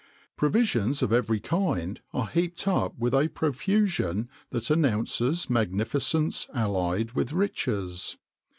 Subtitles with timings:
[0.35, 7.33] Provisions of every kind are heaped up with a profusion that announces magnificence allied with
[7.33, 8.17] riches.